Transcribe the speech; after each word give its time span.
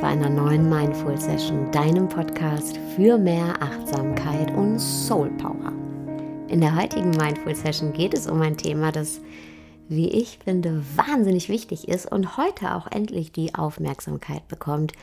bei 0.00 0.06
einer 0.06 0.30
neuen 0.30 0.70
Mindful 0.70 1.20
Session, 1.20 1.70
deinem 1.72 2.08
Podcast 2.08 2.78
für 2.96 3.18
mehr 3.18 3.60
Achtsamkeit 3.60 4.50
und 4.52 4.78
Soul 4.78 5.28
Power. 5.36 5.72
In 6.48 6.62
der 6.62 6.74
heutigen 6.74 7.10
Mindful 7.10 7.54
Session 7.54 7.92
geht 7.92 8.14
es 8.14 8.26
um 8.26 8.40
ein 8.40 8.56
Thema, 8.56 8.92
das, 8.92 9.20
wie 9.90 10.08
ich 10.08 10.38
finde, 10.42 10.82
wahnsinnig 10.96 11.50
wichtig 11.50 11.86
ist 11.88 12.10
und 12.10 12.38
heute 12.38 12.74
auch 12.76 12.86
endlich 12.90 13.32
die 13.32 13.54
Aufmerksamkeit 13.54 14.48
bekommt, 14.48 14.94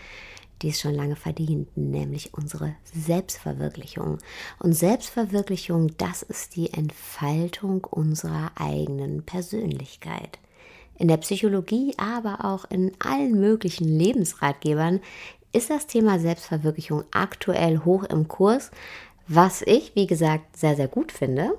die 0.64 0.70
es 0.70 0.82
schon 0.82 0.96
lange 0.96 1.16
verdient, 1.16 1.78
nämlich 1.78 2.34
unsere 2.34 2.73
Selbstverwirklichung. 2.84 4.18
Und 4.58 4.73
Selbstverwirklichung, 4.73 5.95
das 5.98 6.23
ist 6.23 6.56
die 6.56 6.73
Entfaltung 6.73 7.84
unserer 7.84 8.52
eigenen 8.56 9.22
Persönlichkeit. 9.22 10.40
In 10.98 11.08
der 11.08 11.18
Psychologie, 11.18 11.94
aber 11.98 12.44
auch 12.46 12.66
in 12.70 12.92
allen 13.00 13.40
möglichen 13.40 13.88
Lebensratgebern 13.88 15.00
ist 15.54 15.70
das 15.70 15.88
Thema 15.88 16.20
Selbstverwirklichung 16.20 17.04
aktuell 17.12 17.80
hoch 17.86 18.03
im 18.03 18.28
Kurs, 18.28 18.72
was 19.28 19.62
ich, 19.62 19.95
wie 19.95 20.08
gesagt, 20.08 20.58
sehr, 20.58 20.75
sehr 20.75 20.88
gut 20.88 21.12
finde. 21.12 21.58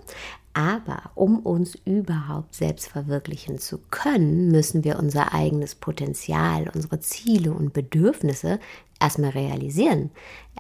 Aber 0.55 1.03
um 1.15 1.41
uns 1.41 1.77
überhaupt 1.85 2.55
selbst 2.55 2.89
verwirklichen 2.89 3.59
zu 3.59 3.79
können, 3.91 4.51
müssen 4.51 4.83
wir 4.83 4.99
unser 4.99 5.33
eigenes 5.33 5.75
Potenzial, 5.75 6.69
unsere 6.75 6.99
Ziele 6.99 7.53
und 7.53 7.73
Bedürfnisse 7.73 8.59
erstmal 9.01 9.31
realisieren, 9.31 10.11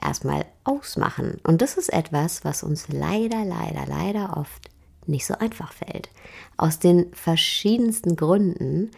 erstmal 0.01 0.45
ausmachen. 0.62 1.41
Und 1.43 1.62
das 1.62 1.77
ist 1.77 1.93
etwas, 1.93 2.45
was 2.45 2.62
uns 2.62 2.89
leider, 2.89 3.45
leider, 3.45 3.87
leider 3.87 4.37
oft 4.37 4.69
nicht 5.09 5.27
so 5.27 5.34
einfach 5.34 5.73
fällt. 5.73 6.09
Aus 6.56 6.78
den 6.78 7.12
verschiedensten 7.12 8.17
Gründen 8.17 8.91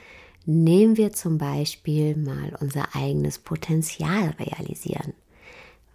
nehmen 0.46 0.96
wir 0.96 1.12
zum 1.12 1.38
Beispiel 1.38 2.16
mal 2.16 2.56
unser 2.60 2.94
eigenes 2.94 3.38
Potenzial 3.38 4.34
realisieren. 4.38 5.14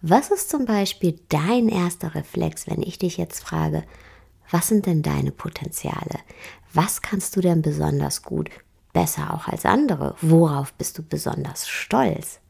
Was 0.02 0.30
ist 0.30 0.50
zum 0.50 0.66
Beispiel 0.66 1.18
dein 1.28 1.68
erster 1.68 2.14
Reflex, 2.14 2.66
wenn 2.66 2.82
ich 2.82 2.98
dich 2.98 3.16
jetzt 3.16 3.40
frage, 3.40 3.84
was 4.50 4.68
sind 4.68 4.86
denn 4.86 5.02
deine 5.02 5.32
Potenziale? 5.32 6.20
Was 6.72 7.02
kannst 7.02 7.34
du 7.36 7.40
denn 7.40 7.62
besonders 7.62 8.22
gut, 8.22 8.50
besser 8.92 9.34
auch 9.34 9.48
als 9.48 9.64
andere? 9.64 10.14
Worauf 10.20 10.72
bist 10.74 10.98
du 10.98 11.02
besonders 11.02 11.66
stolz? 11.66 12.40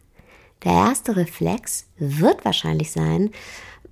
Der 0.65 0.73
erste 0.73 1.17
Reflex 1.17 1.87
wird 1.99 2.45
wahrscheinlich 2.45 2.91
sein, 2.91 3.31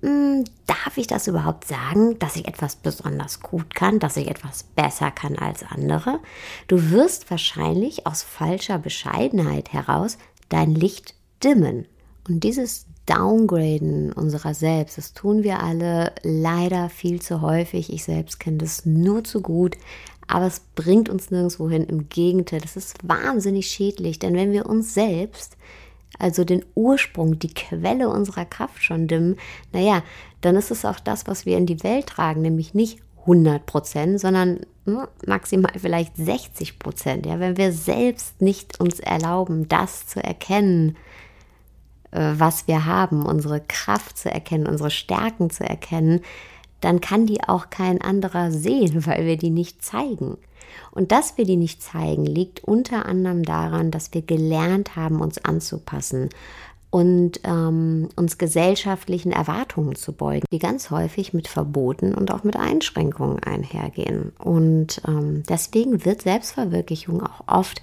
hm, 0.01 0.45
darf 0.67 0.97
ich 0.97 1.07
das 1.07 1.27
überhaupt 1.27 1.67
sagen, 1.67 2.19
dass 2.19 2.37
ich 2.37 2.47
etwas 2.49 2.77
besonders 2.77 3.41
gut 3.41 3.75
kann, 3.75 3.99
dass 3.99 4.17
ich 4.17 4.29
etwas 4.29 4.63
besser 4.63 5.11
kann 5.11 5.37
als 5.39 5.63
andere? 5.63 6.21
Du 6.69 6.91
wirst 6.91 7.31
wahrscheinlich 7.31 8.07
aus 8.07 8.23
falscher 8.23 8.79
Bescheidenheit 8.79 9.73
heraus 9.73 10.19
dein 10.49 10.75
Licht 10.75 11.15
dimmen. 11.43 11.87
Und 12.29 12.45
dieses 12.45 12.87
Downgraden 13.07 14.13
unserer 14.13 14.55
selbst, 14.55 14.97
das 14.97 15.13
tun 15.13 15.43
wir 15.43 15.61
alle 15.61 16.13
leider 16.23 16.89
viel 16.89 17.21
zu 17.21 17.43
häufig. 17.43 17.93
Ich 17.93 18.05
selbst 18.05 18.41
kenne 18.41 18.59
das 18.59 18.87
nur 18.87 19.25
zu 19.25 19.43
gut. 19.43 19.77
Aber 20.27 20.47
es 20.47 20.61
bringt 20.75 21.11
uns 21.11 21.31
nirgendwo 21.31 21.69
hin. 21.69 21.85
Im 21.85 22.09
Gegenteil, 22.09 22.61
das 22.61 22.77
ist 22.77 22.97
wahnsinnig 23.03 23.67
schädlich. 23.67 24.19
Denn 24.19 24.35
wenn 24.35 24.53
wir 24.53 24.67
uns 24.67 24.95
selbst 24.95 25.57
also 26.19 26.45
den 26.45 26.65
Ursprung, 26.75 27.39
die 27.39 27.53
Quelle 27.53 28.09
unserer 28.09 28.45
Kraft 28.45 28.83
schon 28.83 29.09
dimmen, 29.09 29.37
naja, 29.73 30.03
dann 30.41 30.57
ist 30.57 30.71
es 30.71 30.85
auch 30.85 31.01
das, 31.01 31.27
was 31.27 31.47
wir 31.47 31.57
in 31.57 31.67
die 31.67 31.83
Welt 31.83 32.07
tragen, 32.07 32.43
nämlich 32.43 32.75
nicht 32.75 33.01
100 33.21 33.65
Prozent, 33.67 34.21
sondern 34.21 34.61
hm, 34.85 35.07
maximal 35.27 35.73
vielleicht 35.77 36.17
60 36.17 36.79
Prozent. 36.79 37.27
Ja, 37.27 37.41
wenn 37.41 37.57
wir 37.57 37.73
selbst 37.73 38.41
nicht 38.41 38.81
uns 38.81 39.01
erlauben, 39.01 39.69
das 39.69 40.07
zu 40.07 40.23
erkennen, 40.23 40.97
äh, 42.11 42.35
was 42.37 42.69
wir 42.69 42.85
haben, 42.85 43.25
unsere 43.25 43.61
Kraft 43.61 44.19
zu 44.19 44.31
erkennen, 44.31 44.67
unsere 44.67 44.91
Stärken 44.91 45.51
zu 45.51 45.65
erkennen, 45.65 46.21
dann 46.81 47.01
kann 47.01 47.27
die 47.27 47.43
auch 47.43 47.71
kein 47.71 48.01
anderer 48.01 48.51
sehen, 48.51 49.07
weil 49.07 49.27
wir 49.27 49.37
die 49.37 49.51
nicht 49.51 49.83
zeigen. 49.83 50.37
Und 50.91 51.13
dass 51.13 51.37
wir 51.39 51.45
die 51.45 51.57
nicht 51.57 51.83
zeigen, 51.83 52.27
liegt 52.27 52.65
unter 52.65 53.07
anderem 53.07 53.43
daran, 53.43 53.91
dass 53.91 54.13
wir 54.13 54.23
gelernt 54.23 54.97
haben, 54.97 55.21
uns 55.21 55.45
anzupassen 55.45 56.31
und 56.95 57.41
ähm, 57.43 58.09
uns 58.15 58.39
gesellschaftlichen 58.39 59.33
Erwartungen 59.33 59.97
zu 59.97 60.13
beugen, 60.13 60.47
die 60.53 60.61
ganz 60.61 60.91
häufig 60.91 61.35
mit 61.35 61.49
Verboten 61.49 62.15
und 62.15 62.33
auch 62.33 62.45
mit 62.45 62.55
Einschränkungen 62.55 63.43
einhergehen. 63.43 64.33
Und 64.39 65.03
ähm, 65.09 65.43
deswegen 65.49 66.05
wird 66.05 66.23
Selbstverwirklichung 66.23 67.21
auch 67.21 67.49
oft 67.49 67.83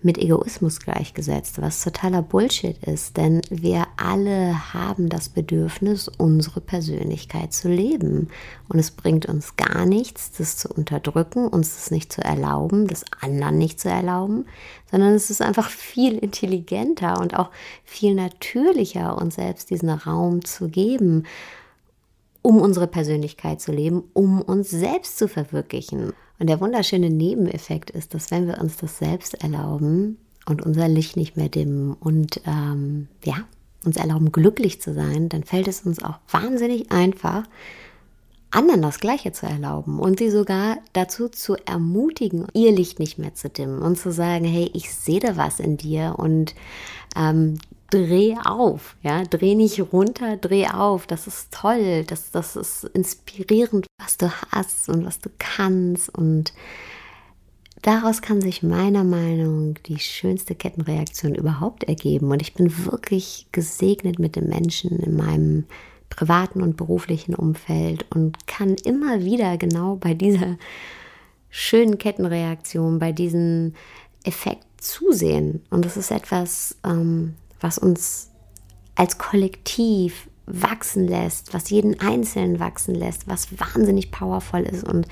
mit 0.00 0.16
Egoismus 0.16 0.78
gleichgesetzt, 0.78 1.60
was 1.60 1.82
totaler 1.82 2.22
Bullshit 2.22 2.78
ist, 2.84 3.16
denn 3.16 3.40
wir 3.50 3.86
alle 3.96 4.72
haben 4.72 5.08
das 5.08 5.28
Bedürfnis, 5.28 6.08
unsere 6.08 6.60
Persönlichkeit 6.60 7.52
zu 7.52 7.68
leben. 7.68 8.28
Und 8.68 8.78
es 8.78 8.92
bringt 8.92 9.26
uns 9.26 9.56
gar 9.56 9.86
nichts, 9.86 10.30
das 10.32 10.56
zu 10.56 10.68
unterdrücken, 10.68 11.48
uns 11.48 11.74
das 11.74 11.90
nicht 11.90 12.12
zu 12.12 12.22
erlauben, 12.22 12.86
das 12.86 13.04
anderen 13.20 13.58
nicht 13.58 13.80
zu 13.80 13.88
erlauben, 13.88 14.46
sondern 14.90 15.14
es 15.14 15.30
ist 15.30 15.42
einfach 15.42 15.68
viel 15.68 16.16
intelligenter 16.18 17.20
und 17.20 17.36
auch 17.36 17.50
viel 17.84 18.14
natürlicher, 18.14 19.18
uns 19.20 19.34
selbst 19.34 19.70
diesen 19.70 19.90
Raum 19.90 20.44
zu 20.44 20.68
geben, 20.68 21.24
um 22.40 22.60
unsere 22.60 22.86
Persönlichkeit 22.86 23.60
zu 23.60 23.72
leben, 23.72 24.04
um 24.12 24.40
uns 24.40 24.70
selbst 24.70 25.18
zu 25.18 25.26
verwirklichen. 25.26 26.12
Und 26.38 26.48
der 26.48 26.60
wunderschöne 26.60 27.10
Nebeneffekt 27.10 27.90
ist, 27.90 28.14
dass 28.14 28.30
wenn 28.30 28.46
wir 28.46 28.58
uns 28.60 28.76
das 28.76 28.98
selbst 28.98 29.42
erlauben 29.42 30.18
und 30.46 30.62
unser 30.62 30.88
Licht 30.88 31.16
nicht 31.16 31.36
mehr 31.36 31.48
dimmen 31.48 31.94
und 31.94 32.40
ähm, 32.46 33.08
ja, 33.24 33.36
uns 33.84 33.96
erlauben, 33.96 34.32
glücklich 34.32 34.80
zu 34.80 34.94
sein, 34.94 35.28
dann 35.28 35.44
fällt 35.44 35.68
es 35.68 35.82
uns 35.82 36.02
auch 36.02 36.18
wahnsinnig 36.30 36.90
einfach, 36.90 37.44
anderen 38.50 38.80
das 38.82 38.98
Gleiche 38.98 39.32
zu 39.32 39.46
erlauben 39.46 40.00
und 40.00 40.18
sie 40.18 40.30
sogar 40.30 40.78
dazu 40.94 41.28
zu 41.28 41.56
ermutigen, 41.66 42.46
ihr 42.54 42.72
Licht 42.72 42.98
nicht 42.98 43.18
mehr 43.18 43.34
zu 43.34 43.50
dimmen 43.50 43.82
und 43.82 43.98
zu 43.98 44.10
sagen, 44.10 44.44
hey, 44.44 44.70
ich 44.72 44.94
sehe 44.94 45.20
da 45.20 45.36
was 45.36 45.60
in 45.60 45.76
dir 45.76 46.14
und 46.16 46.54
ähm, 47.16 47.58
dreh 47.90 48.36
auf, 48.44 48.96
ja, 49.02 49.24
dreh 49.24 49.54
nicht 49.54 49.80
runter, 49.92 50.36
dreh 50.36 50.66
auf. 50.66 51.06
Das 51.06 51.26
ist 51.26 51.52
toll, 51.52 52.04
das, 52.04 52.30
das 52.30 52.56
ist 52.56 52.84
inspirierend, 52.84 53.86
was 53.98 54.18
du 54.18 54.30
hast 54.52 54.88
und 54.88 55.04
was 55.06 55.18
du 55.18 55.30
kannst. 55.38 56.10
Und 56.10 56.52
daraus 57.82 58.20
kann 58.20 58.40
sich 58.40 58.62
meiner 58.62 59.04
Meinung 59.04 59.72
nach 59.72 59.82
die 59.86 59.98
schönste 59.98 60.54
Kettenreaktion 60.54 61.34
überhaupt 61.34 61.84
ergeben. 61.84 62.30
Und 62.30 62.42
ich 62.42 62.54
bin 62.54 62.86
wirklich 62.86 63.46
gesegnet 63.52 64.18
mit 64.18 64.36
den 64.36 64.48
Menschen 64.48 64.98
in 64.98 65.16
meinem 65.16 65.64
privaten 66.10 66.62
und 66.62 66.76
beruflichen 66.76 67.34
Umfeld 67.34 68.06
und 68.14 68.46
kann 68.46 68.74
immer 68.84 69.24
wieder 69.24 69.56
genau 69.56 69.96
bei 69.96 70.14
dieser 70.14 70.56
schönen 71.50 71.98
Kettenreaktion, 71.98 72.98
bei 72.98 73.12
diesem 73.12 73.74
Effekt 74.24 74.66
zusehen. 74.78 75.64
Und 75.70 75.84
das 75.84 75.96
ist 75.96 76.10
etwas, 76.10 76.76
ähm, 76.84 77.34
was 77.60 77.78
uns 77.78 78.30
als 78.94 79.18
Kollektiv 79.18 80.28
wachsen 80.46 81.06
lässt, 81.06 81.52
was 81.54 81.70
jeden 81.70 82.00
Einzelnen 82.00 82.58
wachsen 82.58 82.94
lässt, 82.94 83.28
was 83.28 83.58
wahnsinnig 83.58 84.10
powervoll 84.10 84.62
ist 84.62 84.84
und 84.84 85.06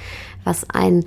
was 0.44 0.69
ein 0.70 1.05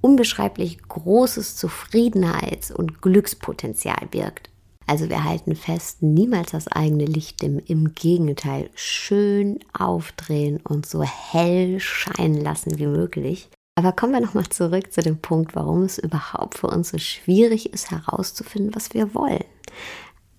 unbeschreiblich 0.00 0.78
großes 0.82 1.56
Zufriedenheits- 1.56 2.72
und 2.72 3.02
Glückspotenzial 3.02 4.06
birgt. 4.10 4.50
Also 4.86 5.08
wir 5.08 5.24
halten 5.24 5.56
fest, 5.56 6.02
niemals 6.02 6.52
das 6.52 6.68
eigene 6.68 7.06
Licht 7.06 7.42
im, 7.42 7.58
im 7.58 7.94
Gegenteil 7.94 8.70
schön 8.76 9.58
aufdrehen 9.76 10.60
und 10.62 10.86
so 10.86 11.02
hell 11.02 11.80
scheinen 11.80 12.40
lassen 12.40 12.78
wie 12.78 12.86
möglich. 12.86 13.48
Aber 13.78 13.92
kommen 13.92 14.14
wir 14.14 14.20
nochmal 14.20 14.48
zurück 14.48 14.90
zu 14.90 15.02
dem 15.02 15.18
Punkt, 15.18 15.54
warum 15.54 15.82
es 15.82 15.98
überhaupt 15.98 16.56
für 16.56 16.68
uns 16.68 16.88
so 16.88 16.98
schwierig 16.98 17.74
ist 17.74 17.90
herauszufinden, 17.90 18.74
was 18.74 18.94
wir 18.94 19.14
wollen. 19.14 19.44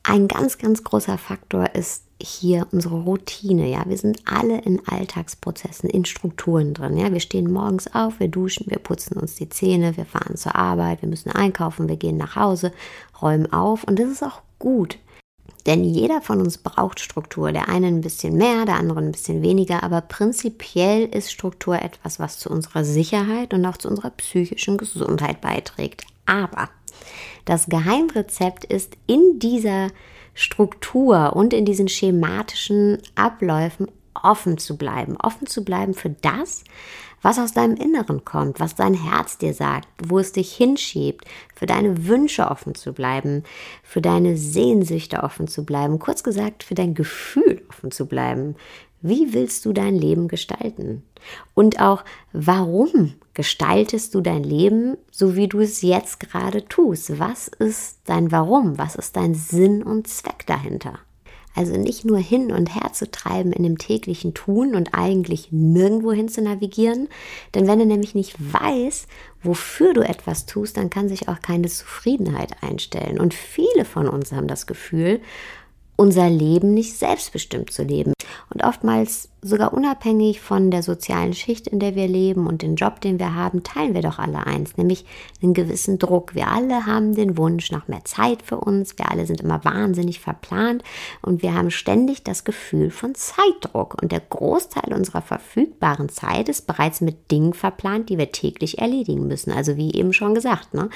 Ein 0.02 0.28
ganz, 0.28 0.58
ganz 0.58 0.84
großer 0.84 1.20
Faktor 1.20 1.76
ist 1.76 2.04
hier 2.20 2.66
unsere 2.72 3.04
Routine. 3.04 3.70
Ja, 3.70 3.84
wir 3.86 3.98
sind 3.98 4.22
alle 4.26 4.60
in 4.62 4.82
Alltagsprozessen, 4.88 5.88
in 5.88 6.06
Strukturen 6.06 6.74
drin. 6.74 6.98
Ja, 6.98 7.14
wir 7.14 7.20
stehen 7.20 7.52
morgens 7.52 7.94
auf, 7.94 8.20
wir 8.20 8.28
duschen, 8.28 8.72
wir 8.72 8.80
putzen 8.80 9.18
uns 9.18 9.36
die 9.36 9.50
Zähne, 9.50 9.96
wir 9.98 10.06
fahren 10.06 10.36
zur 10.36 10.56
Arbeit, 10.56 11.04
wir 11.04 11.10
müssen 11.10 11.30
einkaufen, 11.30 11.90
wir 11.90 11.98
gehen 11.98 12.18
nach 12.18 12.36
Hause, 12.36 12.72
räumen 13.22 13.54
auf 13.54 13.84
und 13.84 14.00
das 14.00 14.10
ist 14.10 14.24
auch 14.24 14.42
gut. 14.58 14.98
Denn 15.68 15.84
jeder 15.84 16.22
von 16.22 16.40
uns 16.40 16.58
braucht 16.58 17.02
Struktur. 17.02 17.52
Der 17.52 17.68
eine 17.68 17.88
ein 17.88 18.02
bisschen 18.02 18.38
mehr, 18.38 18.66
der 18.66 18.78
andere 18.78 19.00
ein 19.00 19.12
bisschen 19.12 19.42
weniger. 19.42 19.84
Aber 19.84 20.00
prinzipiell 20.02 21.06
ist 21.06 21.32
Struktur 21.32 21.76
etwas, 21.82 22.20
was 22.20 22.40
zu 22.40 22.50
unserer 22.50 22.86
Sicherheit 22.86 23.54
und 23.54 23.66
auch 23.66 23.78
zu 23.78 23.90
unserer 23.90 24.12
psychischen 24.12 24.78
Gesundheit 24.78 25.42
beiträgt. 25.42 26.06
Aber 26.26 26.70
das 27.46 27.68
Geheimrezept 27.68 28.64
ist 28.64 28.98
in 29.08 29.40
dieser 29.40 29.90
Struktur 30.34 31.36
und 31.36 31.54
in 31.54 31.66
diesen 31.66 31.90
schematischen 31.90 33.00
Abläufen 33.16 33.88
offen 34.14 34.58
zu 34.58 34.78
bleiben. 34.78 35.18
Offen 35.18 35.48
zu 35.48 35.64
bleiben 35.64 35.94
für 35.94 36.10
das, 36.10 36.64
was 37.22 37.40
aus 37.40 37.54
deinem 37.54 37.76
Inneren 37.76 38.24
kommt, 38.26 38.60
was 38.60 38.76
dein 38.76 38.94
Herz 38.94 39.38
dir 39.38 39.54
sagt, 39.54 39.88
wo 40.06 40.20
es 40.20 40.32
dich 40.32 40.56
hinschiebt, 40.56 41.26
für 41.56 41.66
deine 41.66 42.08
Wünsche 42.08 42.50
offen 42.50 42.76
zu 42.76 42.94
bleiben, 42.94 43.44
für 43.84 44.02
deine 44.02 44.38
Sehnsüchte 44.38 45.24
offen 45.24 45.48
zu 45.48 45.66
bleiben, 45.66 46.00
kurz 46.00 46.24
gesagt, 46.24 46.64
für 46.64 46.76
dein 46.76 46.94
Gefühl 46.94 47.64
offen 47.70 47.92
zu 47.92 48.06
bleiben. 48.06 48.56
Wie 49.02 49.34
willst 49.34 49.66
du 49.66 49.74
dein 49.74 49.96
Leben 49.96 50.28
gestalten? 50.28 51.04
Und 51.54 51.80
auch, 51.80 52.04
warum 52.34 53.14
gestaltest 53.34 54.16
du 54.16 54.22
dein 54.22 54.44
Leben 54.44 54.98
so, 55.12 55.36
wie 55.36 55.48
du 55.48 55.60
es 55.60 55.82
jetzt 55.82 56.20
gerade 56.20 56.66
tust? 56.66 57.20
Was 57.20 57.48
ist 57.48 58.00
dein 58.06 58.32
Warum? 58.32 58.78
Was 58.78 58.96
ist 58.96 59.16
dein 59.16 59.36
Sinn 59.36 59.84
und 59.84 60.08
Zweck 60.08 60.46
dahinter? 60.48 61.00
Also 61.58 61.76
nicht 61.76 62.06
nur 62.06 62.20
hin 62.20 62.52
und 62.52 62.76
her 62.76 62.94
zu 62.94 63.10
treiben 63.10 63.52
in 63.52 63.64
dem 63.64 63.80
täglichen 63.80 64.36
Tun 64.36 64.76
und 64.76 64.94
eigentlich 64.94 65.48
nirgendwo 65.50 66.12
hin 66.12 66.30
zu 66.30 66.44
navigieren. 66.44 67.08
Denn 67.56 67.66
wenn 67.66 67.80
du 67.80 67.86
nämlich 67.88 68.14
nicht 68.14 68.36
weißt, 68.38 69.08
wofür 69.42 69.96
du 69.96 70.02
etwas 70.02 70.46
tust, 70.46 70.78
dann 70.78 70.92
kann 70.92 71.10
sich 71.10 71.28
auch 71.30 71.42
keine 71.42 71.68
Zufriedenheit 71.68 72.62
einstellen. 72.62 73.20
Und 73.20 73.34
viele 73.34 73.86
von 73.86 74.08
uns 74.08 74.32
haben 74.32 74.46
das 74.48 74.68
Gefühl, 74.68 75.20
unser 75.96 76.30
Leben 76.30 76.76
nicht 76.76 76.96
selbstbestimmt 76.96 77.74
zu 77.74 77.82
leben. 77.82 78.14
Und 78.54 78.64
oftmals 78.64 79.30
sogar 79.42 79.74
unabhängig 79.74 80.42
von 80.42 80.72
der 80.72 80.82
sozialen 80.82 81.34
Schicht, 81.34 81.68
in 81.68 81.80
der 81.80 81.96
wir 81.96 82.08
leben 82.08 82.48
und 82.48 82.64
den 82.64 82.76
Job, 82.76 83.02
den 83.02 83.20
wir 83.20 83.36
haben, 83.36 83.64
teilen 83.64 83.94
wir 83.94 84.02
doch 84.02 84.18
alle 84.18 84.48
eins, 84.48 84.78
nämlich 84.78 85.06
einen 85.44 85.54
gewissen 85.54 86.00
Druck. 86.00 86.34
Wir 86.34 86.48
alle 86.48 86.88
haben 86.88 87.14
den 87.16 87.38
Wunsch 87.38 87.72
nach 87.72 87.88
mehr 87.88 88.04
Zeit 88.04 88.42
für 88.42 88.58
uns. 88.58 88.98
Wir 88.98 89.12
alle 89.12 89.26
sind 89.28 89.42
immer 89.42 89.64
wahnsinnig 89.64 90.20
verplant 90.20 90.84
und 91.22 91.44
wir 91.44 91.54
haben 91.54 91.70
ständig 91.70 92.24
das 92.24 92.46
Gefühl 92.46 92.90
von 92.90 93.14
Zeitdruck. 93.14 94.02
Und 94.02 94.12
der 94.12 94.22
Großteil 94.22 94.94
unserer 94.94 95.22
verfügbaren 95.22 96.10
Zeit 96.10 96.50
ist 96.50 96.66
bereits 96.66 97.02
mit 97.02 97.30
Dingen 97.30 97.54
verplant, 97.54 98.10
die 98.10 98.18
wir 98.18 98.32
täglich 98.32 98.80
erledigen 98.80 99.28
müssen. 99.28 99.52
Also 99.52 99.78
wie 99.78 99.94
eben 99.94 100.14
schon 100.14 100.34
gesagt, 100.34 100.74
ne? 100.74 100.90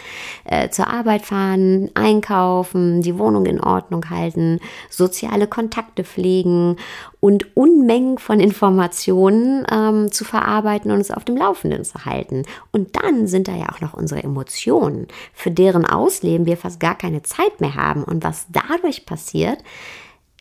Äh, 0.45 0.69
zur 0.69 0.88
Arbeit 0.88 1.21
fahren, 1.21 1.91
einkaufen, 1.93 3.01
die 3.01 3.19
Wohnung 3.19 3.45
in 3.45 3.61
Ordnung 3.61 4.09
halten, 4.09 4.59
soziale 4.89 5.47
Kontakte 5.47 6.03
pflegen 6.03 6.77
und 7.21 7.56
Unmengen 7.56 8.18
von 8.18 8.39
Informationen 8.39 9.65
ähm, 9.71 10.12
zu 10.12 10.25
verarbeiten 10.25 10.91
und 10.91 10.97
uns 10.97 11.12
auf 11.12 11.23
dem 11.23 11.38
Laufenden 11.38 11.85
zu 11.85 12.03
halten. 12.03 12.44
Und 12.71 12.97
dann 12.97 13.27
sind 13.27 13.47
da 13.47 13.56
ja 13.56 13.69
auch 13.69 13.79
noch 13.79 13.94
unsere 13.94 14.23
Emotionen, 14.23 15.07
für 15.31 15.51
deren 15.51 15.85
Ausleben 15.85 16.47
wir 16.47 16.57
fast 16.57 16.79
gar 16.79 16.97
keine 16.97 17.21
Zeit 17.21 17.62
mehr 17.62 17.75
haben. 17.75 18.03
Und 18.03 18.23
was 18.23 18.47
dadurch 18.50 19.06
passiert, 19.06 19.59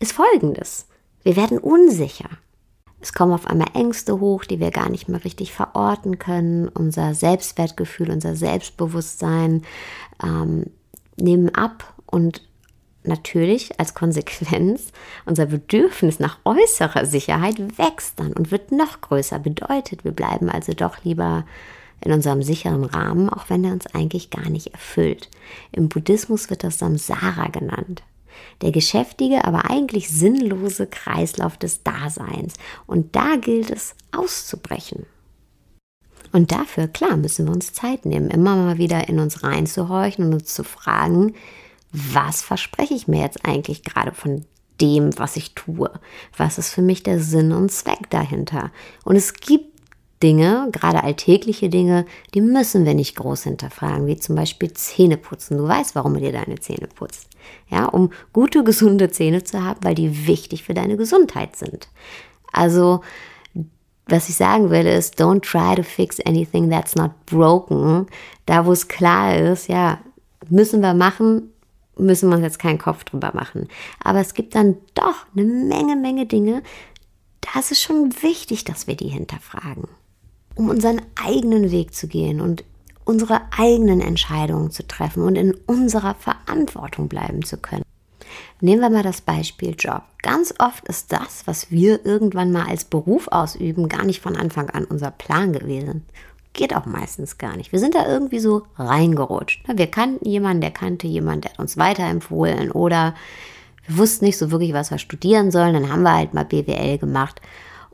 ist 0.01 0.13
Folgendes. 0.13 0.89
Wir 1.23 1.37
werden 1.37 1.59
unsicher. 1.59 2.31
Es 3.03 3.13
kommen 3.13 3.33
auf 3.33 3.47
einmal 3.47 3.69
Ängste 3.75 4.19
hoch, 4.19 4.47
die 4.47 4.59
wir 4.59 4.71
gar 4.71 4.89
nicht 4.89 5.07
mehr 5.07 5.23
richtig 5.23 5.53
verorten 5.53 6.19
können. 6.19 6.69
Unser 6.69 7.15
Selbstwertgefühl, 7.15 8.11
unser 8.11 8.37
Selbstbewusstsein 8.37 9.63
ähm, 10.23 10.65
nehmen 11.17 11.55
ab 11.55 11.93
und 12.07 12.43
natürlich 13.03 13.79
als 13.79 13.95
Konsequenz 13.95 14.93
unser 15.27 15.47
Bedürfnis 15.47 16.19
nach 16.19 16.39
äußerer 16.45 17.07
Sicherheit 17.07 17.59
wächst 17.79 18.21
dann 18.21 18.33
und 18.33 18.51
wird 18.51 18.73
noch 18.73 19.01
größer. 19.01 19.39
Bedeutet, 19.39 20.05
wir 20.05 20.13
bleiben 20.13 20.51
also 20.51 20.73
doch 20.73 21.03
lieber 21.05 21.45
in 22.03 22.13
unserem 22.13 22.43
sicheren 22.43 22.85
Rahmen, 22.85 23.29
auch 23.29 23.49
wenn 23.49 23.65
er 23.65 23.73
uns 23.73 23.87
eigentlich 23.89 24.31
gar 24.31 24.49
nicht 24.49 24.69
erfüllt. 24.69 25.29
Im 25.73 25.89
Buddhismus 25.89 26.51
wird 26.51 26.65
das 26.65 26.79
Samsara 26.79 27.49
genannt. 27.49 28.03
Der 28.63 28.73
geschäftige, 28.73 29.45
aber 29.45 29.71
eigentlich 29.71 30.09
sinnlose 30.09 30.87
Kreislauf 30.87 31.59
des 31.59 31.83
Daseins. 31.83 32.55
Und 32.87 33.17
da 33.17 33.37
gilt 33.37 33.71
es 33.71 33.95
auszubrechen. 34.13 35.07
Und 36.33 36.53
dafür, 36.53 36.87
klar, 36.87 37.17
müssen 37.17 37.47
wir 37.47 37.53
uns 37.53 37.73
Zeit 37.73 38.07
nehmen, 38.07 38.31
immer 38.31 38.55
mal 38.57 38.79
wieder 38.79 39.09
in 39.09 39.19
uns 39.19 39.43
reinzuhorchen 39.43 40.27
und 40.27 40.35
uns 40.35 40.55
zu 40.55 40.63
fragen, 40.63 41.35
was 41.93 42.43
verspreche 42.43 42.95
ich 42.95 43.09
mir 43.09 43.21
jetzt 43.21 43.45
eigentlich 43.45 43.83
gerade 43.83 44.13
von 44.13 44.45
dem, 44.81 45.19
was 45.19 45.37
ich 45.37 45.55
tue? 45.55 45.91
Was 46.37 46.59
ist 46.59 46.71
für 46.71 46.83
mich 46.83 47.03
der 47.03 47.21
Sinn 47.21 47.53
und 47.53 47.71
Zweck 47.71 48.09
dahinter? 48.11 48.71
Und 49.05 49.17
es 49.17 49.35
gibt 49.35 49.71
Dinge, 50.23 50.69
gerade 50.71 51.03
alltägliche 51.03 51.71
Dinge, 51.71 52.05
die 52.35 52.43
müssen 52.43 52.85
wir 52.85 52.95
nicht 52.95 53.17
groß 53.17 53.45
hinterfragen, 53.45 54.07
wie 54.07 54.17
zum 54.17 54.37
Beispiel 54.37 54.73
Zähne 54.73 55.17
putzen. 55.17 55.57
Du 55.57 55.67
weißt, 55.67 55.95
warum 55.95 56.15
du 56.15 56.21
dir 56.21 56.33
deine 56.33 56.59
Zähne 56.61 56.89
putzt. 56.89 57.29
Ja, 57.69 57.87
um 57.87 58.11
gute, 58.33 58.63
gesunde 58.63 59.11
Zähne 59.11 59.45
zu 59.45 59.65
haben, 59.65 59.81
weil 59.83 59.95
die 59.95 60.27
wichtig 60.27 60.63
für 60.63 60.75
deine 60.75 60.99
Gesundheit 60.99 61.57
sind. 61.57 61.89
Also, 62.53 63.01
was 64.07 64.29
ich 64.29 64.37
sagen 64.37 64.71
will, 64.71 64.87
ist, 64.87 65.19
don't 65.19 65.41
try 65.41 65.75
to 65.75 65.83
fix 65.83 66.21
anything 66.27 66.69
that's 66.69 66.97
not 66.97 67.13
broken. 67.25 68.07
Da, 68.45 68.67
wo 68.67 68.73
es 68.73 68.89
klar 68.89 69.37
ist, 69.37 69.69
ja, 69.69 70.01
müssen 70.51 70.83
wir 70.83 70.93
machen, 70.93 71.51
müssen 72.01 72.29
wir 72.29 72.37
uns 72.37 72.45
jetzt 72.45 72.59
keinen 72.59 72.79
Kopf 72.79 73.05
drüber 73.05 73.33
machen. 73.35 73.69
Aber 74.03 74.21
es 74.21 74.35
gibt 74.35 74.55
dann 74.55 74.77
doch 74.95 75.27
eine 75.35 75.45
Menge, 75.45 75.97
Menge 75.97 76.27
Dinge, 76.27 76.63
da 77.41 77.61
ist 77.61 77.73
es 77.73 77.81
schon 77.81 78.13
wichtig, 78.23 78.65
dass 78.65 78.87
wir 78.87 78.97
die 78.97 79.09
hinterfragen, 79.09 79.89
um 80.55 80.69
unseren 80.69 81.01
eigenen 81.25 81.71
Weg 81.71 81.95
zu 81.95 82.07
gehen 82.07 82.41
und 82.41 82.65
unsere 83.05 83.41
eigenen 83.57 84.01
Entscheidungen 84.01 84.71
zu 84.71 84.87
treffen 84.87 85.23
und 85.25 85.37
in 85.37 85.55
unserer 85.67 86.15
Verantwortung 86.15 87.09
bleiben 87.09 87.45
zu 87.45 87.57
können. 87.57 87.85
Nehmen 88.61 88.83
wir 88.83 88.91
mal 88.91 89.03
das 89.03 89.23
Beispiel 89.23 89.75
Job. 89.77 90.03
Ganz 90.23 90.55
oft 90.59 90.87
ist 90.87 91.11
das, 91.13 91.47
was 91.47 91.71
wir 91.71 92.05
irgendwann 92.05 92.53
mal 92.53 92.67
als 92.67 92.85
Beruf 92.85 93.29
ausüben, 93.29 93.89
gar 93.89 94.05
nicht 94.05 94.21
von 94.21 94.37
Anfang 94.37 94.69
an 94.71 94.85
unser 94.85 95.11
Plan 95.11 95.53
gewesen. 95.53 96.05
Geht 96.53 96.75
auch 96.75 96.87
meistens 96.87 97.39
gar 97.39 97.57
nicht. 97.57 97.73
Wir 97.73 97.79
sind 97.79 97.95
da 97.95 98.07
irgendwie 98.07 98.41
so 98.41 98.63
reingerutscht. 98.77 99.63
Wir 99.73 99.87
kannten 99.87 100.29
jemanden, 100.29 100.61
der 100.61 100.73
kannte 100.73 101.07
jemanden, 101.07 101.43
der 101.43 101.53
hat 101.53 101.59
uns 101.59 101.77
weiterempfohlen 101.77 102.73
oder 102.73 103.15
wir 103.87 103.99
wussten 103.99 104.25
nicht 104.25 104.39
so 104.39 104.51
wirklich, 104.51 104.73
was 104.73 104.91
wir 104.91 104.99
studieren 104.99 105.51
sollen. 105.51 105.75
Dann 105.75 105.91
haben 105.91 106.03
wir 106.03 106.15
halt 106.15 106.35
mal 106.35 106.45
BWL 106.45 106.99
gemacht. 106.99 107.41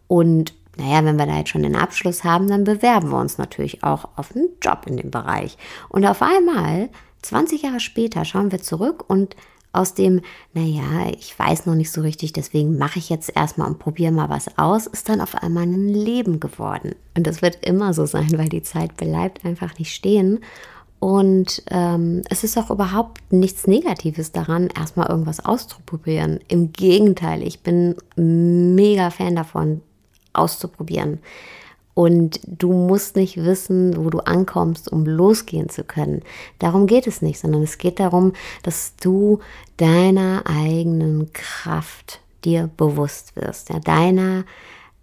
Und 0.08 0.54
naja, 0.76 1.04
wenn 1.04 1.18
wir 1.18 1.26
da 1.26 1.38
jetzt 1.38 1.50
schon 1.50 1.62
den 1.62 1.76
Abschluss 1.76 2.22
haben, 2.24 2.48
dann 2.48 2.64
bewerben 2.64 3.10
wir 3.10 3.18
uns 3.18 3.38
natürlich 3.38 3.82
auch 3.82 4.08
auf 4.16 4.34
einen 4.34 4.48
Job 4.62 4.82
in 4.86 4.96
dem 4.96 5.10
Bereich. 5.10 5.56
Und 5.88 6.04
auf 6.06 6.22
einmal, 6.22 6.90
20 7.22 7.62
Jahre 7.62 7.80
später, 7.80 8.24
schauen 8.24 8.52
wir 8.52 8.60
zurück 8.60 9.04
und 9.08 9.36
aus 9.76 9.94
dem, 9.94 10.20
naja, 10.54 11.10
ich 11.18 11.38
weiß 11.38 11.66
noch 11.66 11.74
nicht 11.74 11.90
so 11.90 12.00
richtig, 12.00 12.32
deswegen 12.32 12.78
mache 12.78 12.98
ich 12.98 13.08
jetzt 13.08 13.34
erstmal 13.34 13.68
und 13.68 13.78
probiere 13.78 14.12
mal 14.12 14.28
was 14.28 14.58
aus, 14.58 14.86
ist 14.86 15.08
dann 15.08 15.20
auf 15.20 15.34
einmal 15.34 15.64
ein 15.64 15.88
Leben 15.88 16.40
geworden. 16.40 16.94
Und 17.16 17.26
das 17.26 17.42
wird 17.42 17.64
immer 17.64 17.94
so 17.94 18.06
sein, 18.06 18.36
weil 18.36 18.48
die 18.48 18.62
Zeit 18.62 18.96
bleibt 18.96 19.44
einfach 19.44 19.78
nicht 19.78 19.94
stehen. 19.94 20.40
Und 20.98 21.62
ähm, 21.70 22.22
es 22.30 22.42
ist 22.42 22.56
auch 22.56 22.70
überhaupt 22.70 23.20
nichts 23.30 23.66
Negatives 23.66 24.32
daran, 24.32 24.68
erstmal 24.68 25.08
irgendwas 25.08 25.44
auszuprobieren. 25.44 26.40
Im 26.48 26.72
Gegenteil, 26.72 27.42
ich 27.42 27.60
bin 27.60 27.96
mega 28.16 29.10
Fan 29.10 29.36
davon, 29.36 29.82
auszuprobieren. 30.32 31.18
Und 31.96 32.40
du 32.46 32.74
musst 32.74 33.16
nicht 33.16 33.38
wissen, 33.38 33.96
wo 33.96 34.10
du 34.10 34.18
ankommst, 34.18 34.92
um 34.92 35.06
losgehen 35.06 35.70
zu 35.70 35.82
können. 35.82 36.20
Darum 36.58 36.86
geht 36.86 37.06
es 37.06 37.22
nicht, 37.22 37.40
sondern 37.40 37.62
es 37.62 37.78
geht 37.78 38.00
darum, 38.00 38.34
dass 38.62 38.96
du 38.96 39.40
deiner 39.78 40.42
eigenen 40.44 41.32
Kraft 41.32 42.20
dir 42.44 42.68
bewusst 42.76 43.34
wirst, 43.34 43.70
ja, 43.70 43.80
deiner 43.80 44.44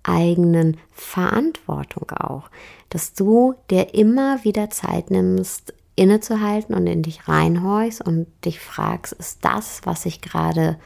eigenen 0.04 0.78
Verantwortung 0.92 2.12
auch, 2.12 2.52
dass 2.90 3.14
du 3.14 3.56
dir 3.72 3.96
immer 3.96 4.44
wieder 4.44 4.70
Zeit 4.70 5.10
nimmst, 5.10 5.74
innezuhalten 5.96 6.76
und 6.76 6.86
in 6.86 7.02
dich 7.02 7.28
reinhorchst 7.28 8.06
und 8.06 8.28
dich 8.46 8.60
fragst, 8.60 9.14
ist 9.14 9.44
das, 9.44 9.82
was 9.84 10.06
ich 10.06 10.22
gerade 10.22 10.78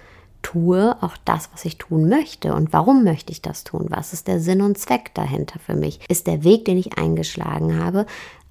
tue, 0.41 0.95
auch 1.01 1.17
das, 1.25 1.49
was 1.53 1.65
ich 1.65 1.77
tun 1.77 2.09
möchte. 2.09 2.53
Und 2.53 2.73
warum 2.73 3.03
möchte 3.03 3.31
ich 3.31 3.41
das 3.41 3.63
tun? 3.63 3.87
Was 3.89 4.13
ist 4.13 4.27
der 4.27 4.39
Sinn 4.39 4.61
und 4.61 4.77
Zweck 4.77 5.13
dahinter 5.13 5.59
für 5.59 5.75
mich? 5.75 5.99
Ist 6.09 6.27
der 6.27 6.43
Weg, 6.43 6.65
den 6.65 6.77
ich 6.77 6.97
eingeschlagen 6.97 7.83
habe, 7.83 8.05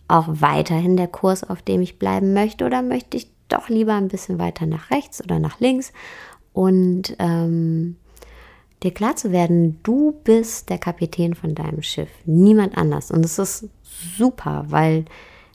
auch 0.09 0.27
weiterhin 0.29 0.97
der 0.97 1.09
Kurs, 1.09 1.43
auf 1.43 1.63
dem 1.63 1.83
ich 1.83 1.99
bleiben 1.99 2.33
möchte? 2.33 2.65
Oder 2.65 2.83
möchte 2.83 3.17
ich 3.17 3.31
doch 3.49 3.69
lieber 3.69 3.95
ein 3.95 4.09
bisschen 4.09 4.39
weiter 4.39 4.67
nach 4.67 4.91
rechts 4.91 5.23
oder 5.23 5.39
nach 5.39 5.61
links? 5.61 5.93
Und 6.53 7.17
ähm, 7.19 7.97
dir 8.83 8.93
klar 8.93 9.17
zu 9.17 9.33
werden, 9.33 9.81
du 9.83 10.13
bist 10.25 10.71
der 10.71 10.79
Kapitän 10.79 11.35
von 11.35 11.55
deinem 11.55 11.83
Schiff, 11.83 12.11
niemand 12.25 12.77
anders. 12.77 13.11
Und 13.11 13.25
es 13.25 13.39
ist 13.39 13.69
super, 14.17 14.65
weil 14.69 15.05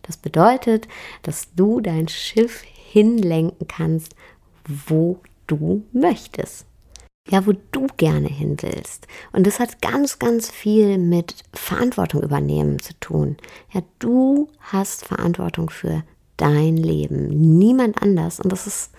das 0.04 0.18
bedeutet, 0.18 0.88
dass 1.24 1.54
du 1.56 1.80
dein 1.80 2.08
Schiff 2.08 2.64
hinlenken 2.64 3.68
kannst, 3.68 4.16
wo 4.66 5.20
du 5.52 5.84
möchtest. 5.92 6.66
Ja, 7.30 7.46
wo 7.46 7.54
du 7.72 7.86
gerne 7.98 8.28
hin 8.28 8.58
willst. 8.62 9.06
Und 9.32 9.46
das 9.46 9.60
hat 9.60 9.82
ganz, 9.82 10.18
ganz 10.18 10.50
viel 10.50 10.98
mit 10.98 11.36
Verantwortung 11.54 12.24
übernehmen 12.24 12.80
zu 12.80 13.00
tun. 13.00 13.38
Ja, 13.72 13.84
du 14.00 14.50
hast 14.60 15.06
Verantwortung 15.06 15.70
für 15.70 16.04
dein 16.38 16.78
Leben. 16.78 17.28
Niemand 17.60 18.02
anders. 18.02 18.40
Und 18.40 18.52
das 18.52 18.66
ist 18.66 18.92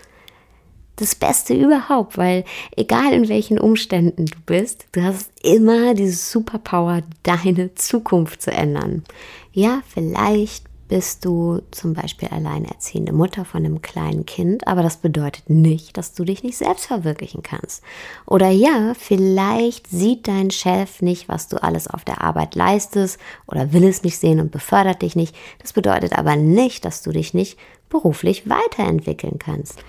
das 0.95 1.15
Beste 1.15 1.53
überhaupt, 1.53 2.17
weil 2.17 2.45
egal 2.77 3.11
in 3.13 3.27
welchen 3.27 3.59
Umständen 3.59 4.25
du 4.25 4.37
bist, 4.45 4.87
du 4.93 5.03
hast 5.03 5.31
immer 5.43 5.93
diese 5.93 6.15
Superpower, 6.15 7.01
deine 7.23 7.75
Zukunft 7.75 8.41
zu 8.41 8.51
ändern. 8.51 9.03
Ja, 9.51 9.81
vielleicht 9.87 10.65
bist 10.87 11.25
du 11.25 11.61
zum 11.71 11.93
Beispiel 11.93 12.29
alleinerziehende 12.29 13.13
Mutter 13.13 13.45
von 13.45 13.65
einem 13.65 13.81
kleinen 13.81 14.25
Kind, 14.25 14.67
aber 14.67 14.83
das 14.83 14.97
bedeutet 14.97 15.49
nicht, 15.49 15.97
dass 15.97 16.13
du 16.13 16.23
dich 16.23 16.43
nicht 16.43 16.57
selbst 16.57 16.85
verwirklichen 16.85 17.41
kannst. 17.43 17.83
Oder 18.25 18.49
ja, 18.49 18.93
vielleicht 18.97 19.87
sieht 19.87 20.27
dein 20.27 20.51
Chef 20.51 21.01
nicht, 21.01 21.29
was 21.29 21.47
du 21.47 21.61
alles 21.61 21.87
auf 21.87 22.03
der 22.03 22.21
Arbeit 22.21 22.55
leistest 22.55 23.19
oder 23.47 23.73
will 23.73 23.85
es 23.85 24.03
nicht 24.03 24.17
sehen 24.17 24.39
und 24.39 24.51
befördert 24.51 25.01
dich 25.01 25.15
nicht. 25.15 25.35
Das 25.59 25.73
bedeutet 25.73 26.17
aber 26.17 26.35
nicht, 26.35 26.85
dass 26.85 27.01
du 27.01 27.11
dich 27.11 27.33
nicht 27.33 27.57
beruflich 27.89 28.49
weiterentwickeln 28.49 29.39
kannst. 29.39 29.79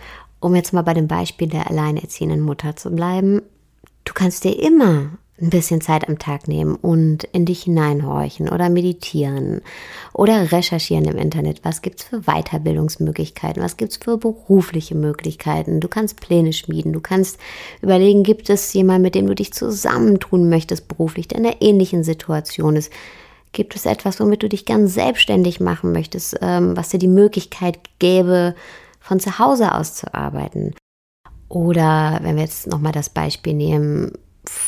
Um 0.41 0.55
jetzt 0.55 0.73
mal 0.73 0.83
bei 0.83 0.95
dem 0.95 1.09
Beispiel 1.09 1.49
der 1.49 1.71
alleinerziehenden 1.71 2.41
Mutter 2.41 2.77
zu 2.77 2.91
bleiben, 2.91 3.43
du 4.05 4.13
kannst 4.13 4.45
dir 4.45 4.63
immer 4.63 5.11
ein 5.41 5.51
bisschen 5.51 5.81
Zeit 5.81 6.09
am 6.09 6.19
Tag 6.19 6.47
nehmen 6.47 6.77
und 6.77 7.25
in 7.25 7.45
dich 7.45 7.65
hineinhorchen 7.65 8.49
oder 8.49 8.69
meditieren 8.69 9.63
oder 10.13 10.53
recherchieren 10.53 11.07
im 11.07 11.19
Internet. 11.19 11.65
Was 11.65 11.83
gibt 11.83 12.01
es 12.01 12.07
für 12.07 12.21
Weiterbildungsmöglichkeiten? 12.23 13.61
Was 13.61 13.77
gibt 13.77 13.93
es 13.93 13.99
für 13.99 14.17
berufliche 14.17 14.95
Möglichkeiten? 14.95 15.81
Du 15.81 15.89
kannst 15.89 16.21
Pläne 16.21 16.53
schmieden. 16.53 16.93
Du 16.93 17.01
kannst 17.01 17.41
überlegen, 17.83 18.23
gibt 18.23 18.49
es 18.49 18.73
jemanden, 18.75 19.03
mit 19.03 19.17
dem 19.17 19.27
du 19.27 19.35
dich 19.35 19.53
zusammentun 19.53 20.49
möchtest 20.49 20.87
beruflich, 20.87 21.27
der 21.27 21.39
in 21.39 21.47
einer 21.47 21.61
ähnlichen 21.61 22.05
Situation 22.05 22.77
ist? 22.77 22.93
Gibt 23.51 23.75
es 23.75 23.87
etwas, 23.87 24.21
womit 24.21 24.45
du 24.45 24.49
dich 24.49 24.65
ganz 24.65 24.95
selbstständig 24.95 25.59
machen 25.59 25.91
möchtest, 25.93 26.37
ähm, 26.43 26.77
was 26.77 26.91
dir 26.91 26.99
die 26.99 27.09
Möglichkeit 27.09 27.79
gäbe, 27.99 28.55
von 29.01 29.19
zu 29.19 29.39
Hause 29.41 29.75
aus 29.75 29.95
zu 29.95 30.15
arbeiten? 30.15 30.75
Oder 31.49 32.21
wenn 32.23 32.37
wir 32.37 32.43
jetzt 32.43 32.67
nochmal 32.69 32.93
das 32.93 33.11
Beispiel 33.11 33.55
nehmen, 33.55 34.13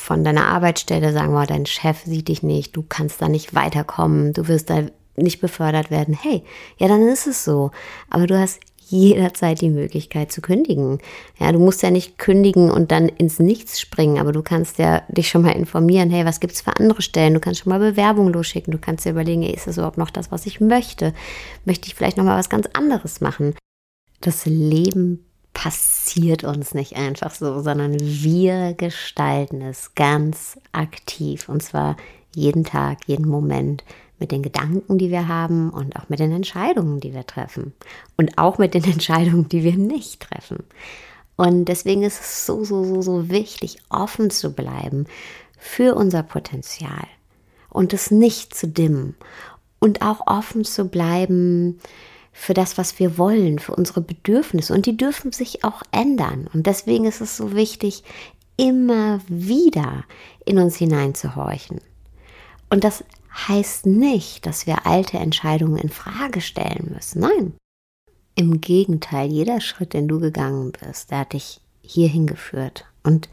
von 0.06 0.22
deiner 0.22 0.46
Arbeitsstelle 0.46 1.12
sagen 1.12 1.32
wir, 1.32 1.46
dein 1.46 1.66
Chef 1.66 2.04
sieht 2.04 2.28
dich 2.28 2.44
nicht, 2.44 2.76
du 2.76 2.84
kannst 2.88 3.20
da 3.20 3.28
nicht 3.28 3.56
weiterkommen, 3.56 4.32
du 4.32 4.46
wirst 4.46 4.70
da 4.70 4.84
nicht 5.16 5.40
befördert 5.40 5.90
werden. 5.90 6.14
Hey, 6.14 6.44
ja, 6.78 6.86
dann 6.86 7.08
ist 7.08 7.26
es 7.26 7.44
so. 7.44 7.72
Aber 8.08 8.28
du 8.28 8.38
hast 8.38 8.60
jederzeit 8.88 9.60
die 9.60 9.70
Möglichkeit 9.70 10.30
zu 10.30 10.40
kündigen. 10.40 11.00
Ja, 11.40 11.50
du 11.50 11.58
musst 11.58 11.82
ja 11.82 11.90
nicht 11.90 12.18
kündigen 12.18 12.70
und 12.70 12.92
dann 12.92 13.08
ins 13.08 13.40
Nichts 13.40 13.80
springen, 13.80 14.18
aber 14.18 14.30
du 14.30 14.42
kannst 14.42 14.78
ja 14.78 15.02
dich 15.08 15.28
schon 15.28 15.42
mal 15.42 15.56
informieren, 15.56 16.10
hey, 16.10 16.24
was 16.24 16.38
gibt 16.38 16.52
es 16.52 16.60
für 16.60 16.76
andere 16.76 17.02
Stellen? 17.02 17.34
Du 17.34 17.40
kannst 17.40 17.62
schon 17.62 17.70
mal 17.70 17.80
Bewerbungen 17.80 18.32
losschicken, 18.32 18.70
du 18.70 18.78
kannst 18.78 19.04
dir 19.04 19.10
überlegen, 19.10 19.42
hey, 19.42 19.54
ist 19.54 19.66
das 19.66 19.76
überhaupt 19.76 19.98
noch 19.98 20.10
das, 20.10 20.30
was 20.30 20.46
ich 20.46 20.60
möchte? 20.60 21.14
Möchte 21.64 21.88
ich 21.88 21.96
vielleicht 21.96 22.16
noch 22.16 22.24
mal 22.24 22.38
was 22.38 22.48
ganz 22.48 22.68
anderes 22.74 23.20
machen? 23.20 23.56
Das 24.20 24.46
Leben 24.46 25.26
passiert 25.56 26.44
uns 26.44 26.74
nicht 26.74 26.96
einfach 26.96 27.34
so, 27.34 27.62
sondern 27.62 27.96
wir 27.98 28.74
gestalten 28.74 29.62
es 29.62 29.94
ganz 29.94 30.60
aktiv 30.72 31.48
und 31.48 31.62
zwar 31.62 31.96
jeden 32.34 32.62
Tag, 32.62 32.98
jeden 33.06 33.26
Moment 33.26 33.82
mit 34.18 34.32
den 34.32 34.42
Gedanken, 34.42 34.98
die 34.98 35.10
wir 35.10 35.28
haben 35.28 35.70
und 35.70 35.96
auch 35.96 36.10
mit 36.10 36.20
den 36.20 36.30
Entscheidungen, 36.30 37.00
die 37.00 37.14
wir 37.14 37.26
treffen 37.26 37.72
und 38.18 38.36
auch 38.36 38.58
mit 38.58 38.74
den 38.74 38.84
Entscheidungen, 38.92 39.48
die 39.48 39.64
wir 39.64 39.78
nicht 39.78 40.20
treffen. 40.20 40.58
Und 41.36 41.64
deswegen 41.64 42.02
ist 42.02 42.20
es 42.20 42.44
so, 42.44 42.62
so, 42.62 42.84
so, 42.84 43.00
so 43.00 43.30
wichtig, 43.30 43.78
offen 43.88 44.28
zu 44.28 44.52
bleiben 44.52 45.06
für 45.58 45.94
unser 45.94 46.22
Potenzial 46.22 47.06
und 47.70 47.94
es 47.94 48.10
nicht 48.10 48.54
zu 48.54 48.68
dimmen 48.68 49.14
und 49.78 50.02
auch 50.02 50.26
offen 50.26 50.64
zu 50.64 50.86
bleiben 50.86 51.80
für 52.38 52.52
das, 52.52 52.76
was 52.76 52.98
wir 52.98 53.16
wollen, 53.16 53.58
für 53.58 53.74
unsere 53.74 54.02
Bedürfnisse. 54.02 54.74
Und 54.74 54.84
die 54.84 54.96
dürfen 54.96 55.32
sich 55.32 55.64
auch 55.64 55.82
ändern. 55.90 56.48
Und 56.52 56.66
deswegen 56.66 57.06
ist 57.06 57.22
es 57.22 57.36
so 57.38 57.54
wichtig, 57.54 58.04
immer 58.58 59.20
wieder 59.26 60.04
in 60.44 60.58
uns 60.58 60.76
hineinzuhorchen. 60.76 61.80
Und 62.68 62.84
das 62.84 63.04
heißt 63.48 63.86
nicht, 63.86 64.44
dass 64.44 64.66
wir 64.66 64.86
alte 64.86 65.18
Entscheidungen 65.18 65.78
in 65.78 65.88
Frage 65.88 66.42
stellen 66.42 66.92
müssen. 66.94 67.20
Nein. 67.20 67.54
Im 68.34 68.60
Gegenteil, 68.60 69.32
jeder 69.32 69.62
Schritt, 69.62 69.94
den 69.94 70.06
du 70.06 70.20
gegangen 70.20 70.72
bist, 70.72 71.10
der 71.10 71.20
hat 71.20 71.32
dich 71.32 71.62
hierhin 71.80 72.26
geführt. 72.26 72.84
Und 73.02 73.30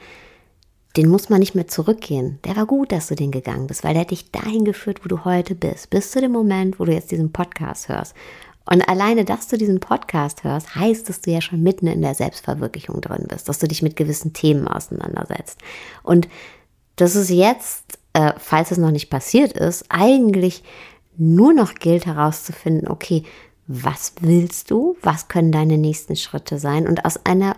den 0.96 1.10
muss 1.10 1.30
man 1.30 1.40
nicht 1.40 1.56
mehr 1.56 1.68
zurückgehen. 1.68 2.40
Der 2.46 2.56
war 2.56 2.66
gut, 2.66 2.94
dass 2.94 3.08
du 3.08 3.16
den 3.16 3.32
gegangen 3.32 3.68
bist, 3.68 3.84
weil 3.84 3.94
der 3.94 4.02
hat 4.04 4.12
dich 4.12 4.32
dahin 4.32 4.64
geführt, 4.64 5.02
wo 5.04 5.10
du 5.10 5.26
heute 5.26 5.56
bist. 5.56 5.90
Bis 5.90 6.12
zu 6.12 6.22
dem 6.22 6.32
Moment, 6.32 6.80
wo 6.80 6.86
du 6.86 6.94
jetzt 6.94 7.12
diesen 7.12 7.34
Podcast 7.34 7.90
hörst. 7.90 8.16
Und 8.66 8.88
alleine, 8.88 9.26
dass 9.26 9.48
du 9.48 9.58
diesen 9.58 9.80
Podcast 9.80 10.44
hörst, 10.44 10.76
heißt, 10.76 11.10
dass 11.10 11.22
du 11.22 11.32
ja 11.32 11.42
schon 11.42 11.62
mitten 11.62 11.88
in 11.88 12.02
der 12.02 12.16
Selbstverwirklichung 12.16 13.02
drin 13.02 13.26
bist, 13.28 13.50
dass 13.50 13.60
du 13.60 13.68
dich 13.68 13.82
mit 13.82 13.96
gewissen 13.96 14.34
Themen 14.34 14.68
auseinandersetzt. 14.68 15.60
Und 16.02 16.30
dass 16.96 17.16
es 17.16 17.30
jetzt, 17.30 18.00
äh, 18.14 18.34
falls 18.38 18.72
es 18.72 18.78
noch 18.78 18.92
nicht 18.92 19.10
passiert 19.10 19.54
ist, 19.54 19.86
eigentlich 19.90 20.64
nur 21.18 21.54
noch 21.54 21.76
gilt 21.76 22.06
herauszufinden, 22.06 22.88
okay, 22.88 23.24
was 23.68 24.14
willst 24.22 24.72
du? 24.72 24.98
Was 25.02 25.28
können 25.28 25.52
deine 25.52 25.78
nächsten 25.78 26.16
Schritte 26.16 26.58
sein? 26.58 26.88
Und 26.88 27.06
aus 27.06 27.26
einer 27.26 27.56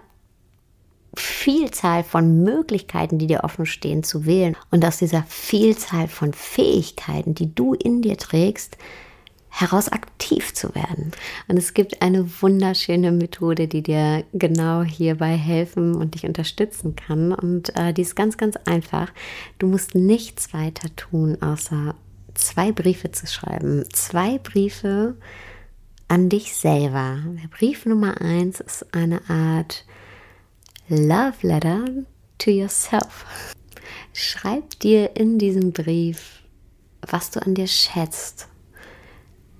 Vielzahl 1.16 2.04
von 2.04 2.44
Möglichkeiten, 2.44 3.18
die 3.18 3.28
dir 3.28 3.44
offen 3.44 3.66
stehen, 3.66 4.04
zu 4.04 4.26
wählen 4.26 4.58
und 4.72 4.86
aus 4.86 4.98
dieser 4.98 5.24
Vielzahl 5.24 6.08
von 6.08 6.34
Fähigkeiten, 6.34 7.34
die 7.34 7.54
du 7.54 7.74
in 7.74 8.02
dir 8.02 8.18
trägst, 8.18 8.78
heraus 9.58 9.88
aktiv 9.88 10.54
zu 10.54 10.76
werden. 10.76 11.12
Und 11.48 11.56
es 11.58 11.74
gibt 11.74 12.02
eine 12.02 12.30
wunderschöne 12.42 13.14
Methode, 13.14 13.70
die 13.70 13.84
dir 13.84 14.26
genau 14.34 14.84
hierbei 14.84 15.38
helfen 15.38 15.96
und 15.96 16.16
dich 16.16 16.26
unterstützen 16.26 16.98
kann. 16.98 17.32
Und 17.32 17.74
äh, 17.78 17.94
die 17.94 18.02
ist 18.02 18.18
ganz, 18.18 18.36
ganz 18.36 18.58
einfach. 18.66 19.14
Du 19.58 19.68
musst 19.68 19.96
nichts 19.96 20.54
weiter 20.54 20.94
tun, 20.98 21.42
außer 21.42 21.96
zwei 22.34 22.74
Briefe 22.74 23.12
zu 23.12 23.28
schreiben. 23.28 23.86
Zwei 23.94 24.40
Briefe 24.40 25.16
an 26.10 26.28
dich 26.28 26.54
selber. 26.54 27.20
Der 27.42 27.48
Brief 27.48 27.86
Nummer 27.86 28.20
eins 28.20 28.60
ist 28.60 28.94
eine 28.94 29.22
Art 29.30 29.86
Love 30.90 31.36
Letter 31.44 31.86
to 32.40 32.52
yourself. 32.52 33.26
Schreib 34.12 34.78
dir 34.82 35.16
in 35.16 35.40
diesem 35.40 35.72
Brief, 35.72 36.42
was 37.02 37.32
du 37.32 37.42
an 37.42 37.56
dir 37.56 37.68
schätzt, 37.68 38.50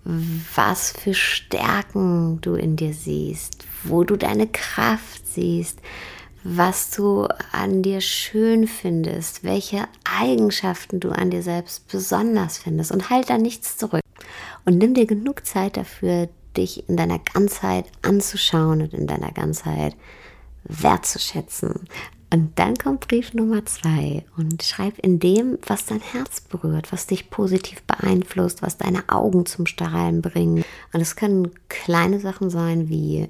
was 0.06 0.92
für 0.92 1.14
Stärken 1.14 2.40
du 2.42 2.54
in 2.54 2.76
dir 2.76 2.94
siehst, 2.94 3.66
wo 3.84 4.04
du 4.04 4.16
deine 4.16 4.48
Kraft 4.48 5.28
siehst, 5.28 5.80
was 6.44 6.92
du 6.92 7.28
an 7.52 7.82
dir 7.82 8.02
schön 8.02 8.68
findest, 8.68 9.44
welche 9.44 9.88
Eigenschaften 10.04 11.00
du 11.00 11.10
an 11.10 11.32
dir 11.32 11.42
selbst 11.42 11.88
besonders 11.88 12.60
findest 12.60 12.92
und 12.92 13.10
halt 13.10 13.32
da 13.32 13.40
nichts 13.40 13.78
zurück. 13.78 14.04
Und 14.64 14.78
nimm 14.78 14.94
dir 14.94 15.08
genug 15.08 15.46
Zeit 15.46 15.76
dafür, 15.76 16.30
dich 16.56 16.88
in 16.88 16.98
deiner 16.98 17.20
Ganzheit 17.20 17.86
anzuschauen 18.04 18.84
und 18.84 18.94
in 18.94 19.08
deiner 19.08 19.32
Ganzheit 19.32 19.96
wertzuschätzen. 20.64 21.88
Und 22.36 22.60
dann 22.60 22.76
kommt 22.76 23.08
Brief 23.08 23.34
Nummer 23.34 23.66
zwei 23.66 24.26
und 24.36 24.62
schreib 24.62 25.00
in 25.00 25.20
dem, 25.20 25.58
was 25.66 25.86
dein 25.86 26.02
Herz 26.02 26.42
berührt, 26.42 26.92
was 26.92 27.08
dich 27.08 27.30
positiv 27.30 27.82
beeinflusst, 27.84 28.62
was 28.62 28.76
deine 28.76 29.08
Augen 29.08 29.46
zum 29.46 29.66
Strahlen 29.66 30.22
bringen. 30.22 30.66
Und 30.92 31.00
es 31.00 31.16
können 31.16 31.52
kleine 31.70 32.20
Sachen 32.20 32.50
sein 32.50 32.90
wie, 32.90 33.30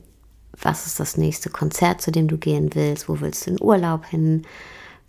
was 0.60 0.88
ist 0.88 1.00
das 1.00 1.18
nächste 1.18 1.52
Konzert, 1.52 2.02
zu 2.02 2.12
dem 2.12 2.28
du 2.28 2.40
gehen 2.40 2.72
willst, 2.74 3.08
wo 3.08 3.22
willst 3.22 3.46
du 3.46 3.52
in 3.52 3.62
Urlaub 3.62 4.08
hin, 4.08 4.42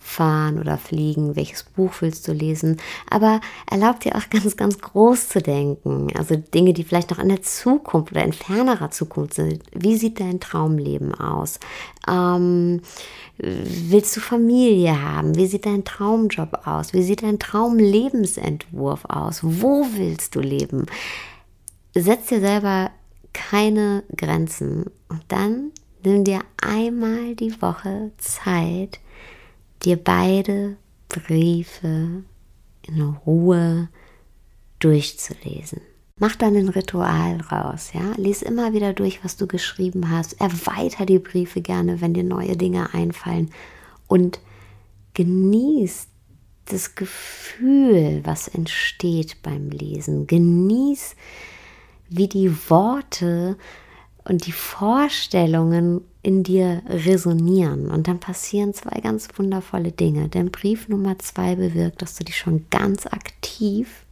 fahren 0.07 0.59
oder 0.61 0.79
fliegen, 0.79 1.35
welches 1.35 1.65
Buch 1.65 1.93
willst 2.01 2.29
du 2.29 2.33
lesen, 2.33 2.77
aber 3.11 3.41
erlaubt 3.69 4.05
dir 4.05 4.15
auch 4.15 4.31
ganz, 4.31 4.57
ganz 4.57 4.79
groß 4.79 5.29
zu 5.29 5.43
denken. 5.43 6.09
Also 6.17 6.37
Dinge, 6.37 6.73
die 6.73 6.85
vielleicht 6.85 7.11
noch 7.11 7.19
in 7.19 7.29
der 7.29 7.43
Zukunft 7.43 8.13
oder 8.13 8.25
in 8.25 8.33
fernerer 8.33 8.91
Zukunft 8.91 9.35
sind. 9.35 9.63
Wie 9.73 9.97
sieht 9.97 10.21
dein 10.21 10.39
Traumleben 10.39 11.13
aus? 11.15 11.59
Ähm, 12.09 12.83
willst 13.39 14.17
du 14.17 14.21
Familie 14.21 15.03
haben? 15.03 15.37
Wie 15.37 15.47
sieht 15.47 15.67
dein 15.67 15.85
Traumjob 15.85 16.67
aus? 16.67 16.93
Wie 16.93 17.03
sieht 17.03 17.23
dein 17.23 17.41
Traumlebensentwurf 17.41 19.05
aus? 19.07 19.41
Wo 19.43 19.87
willst 19.97 20.37
du 20.37 20.41
leben? 20.41 20.87
Setz 21.95 22.27
dir 22.29 22.41
selber 22.41 22.91
keine 23.33 24.05
Grenzen 24.17 24.85
und 25.09 25.23
dann 25.29 25.73
nimm 26.05 26.23
dir 26.23 26.41
einmal 26.63 27.35
die 27.35 27.61
Woche 27.61 28.13
Zeit, 28.19 29.01
dir 29.87 29.97
beide 29.97 30.77
Briefe 31.09 32.25
in 32.83 33.03
Ruhe 33.25 33.89
durchzulesen. 34.81 35.81
Mach 36.19 36.35
dann 36.35 36.57
ein 36.57 36.69
Ritual 36.69 37.41
raus, 37.53 37.91
ja. 37.93 38.13
Lies 38.17 38.43
immer 38.43 38.73
wieder 38.73 38.95
durch, 38.95 39.23
was 39.23 39.37
du 39.37 39.47
geschrieben 39.47 40.11
hast. 40.11 40.41
Erweiter 40.41 41.05
die 41.05 41.19
Briefe 41.19 41.61
gerne, 41.61 42.01
wenn 42.01 42.15
dir 42.15 42.25
neue 42.25 42.57
Dinge 42.57 42.95
einfallen. 42.95 43.51
Und 44.07 44.41
genieß 45.15 46.09
das 46.65 46.95
Gefühl, 46.95 48.23
was 48.25 48.49
entsteht 48.49 49.43
beim 49.43 49.71
Lesen. 49.71 50.27
Genieß, 50.27 51.17
wie 52.09 52.29
die 52.29 52.51
Worte 52.71 53.57
und 54.25 54.47
die 54.47 54.53
Vorstellungen 54.53 56.03
in 56.27 56.43
dir 56.43 56.83
resonieren. 56.89 57.89
Und 57.89 58.09
dann 58.09 58.19
passieren 58.19 58.75
zwei 58.75 59.01
ganz 59.01 59.29
wundervolle 59.37 59.93
Dinge. 59.93 60.29
Denn 60.29 60.51
Brief 60.51 60.89
Nummer 60.89 61.17
zwei 61.21 61.55
bewirkt, 61.55 62.03
dass 62.03 62.17
du 62.17 62.25
dich 62.25 62.37
schon 62.37 62.67
ganz 62.69 63.07
aktiv 63.07 64.05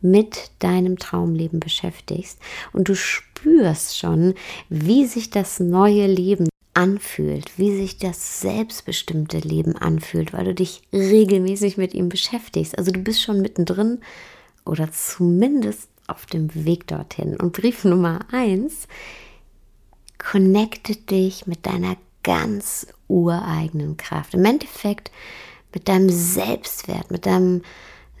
mit 0.00 0.52
deinem 0.60 0.98
Traumleben 0.98 1.60
beschäftigst 1.60 2.38
und 2.72 2.88
du 2.88 2.96
spürst 2.96 3.98
schon, 3.98 4.32
wie 4.70 5.04
sich 5.04 5.28
das 5.28 5.60
neue 5.60 6.06
Leben 6.06 6.48
anfühlt, 6.72 7.58
wie 7.58 7.76
sich 7.76 7.98
das 7.98 8.40
selbstbestimmte 8.40 9.40
Leben 9.40 9.76
anfühlt, 9.76 10.32
weil 10.32 10.46
du 10.46 10.54
dich 10.54 10.80
regelmäßig 10.94 11.76
mit 11.76 11.92
ihm 11.92 12.08
beschäftigst. 12.08 12.78
Also 12.78 12.92
du 12.92 13.00
bist 13.00 13.20
schon 13.20 13.42
mittendrin 13.42 13.98
oder 14.64 14.90
zumindest 14.90 15.90
auf 16.06 16.24
dem 16.24 16.48
Weg 16.54 16.86
dorthin. 16.86 17.36
Und 17.36 17.52
Brief 17.52 17.84
Nummer 17.84 18.20
eins 18.32 18.88
connectet 20.20 21.10
dich 21.10 21.46
mit 21.46 21.66
deiner 21.66 21.96
ganz 22.22 22.86
ureigenen 23.08 23.96
Kraft. 23.96 24.34
Im 24.34 24.44
Endeffekt 24.44 25.10
mit 25.74 25.88
deinem 25.88 26.10
Selbstwert, 26.10 27.10
mit 27.10 27.26
deinem 27.26 27.62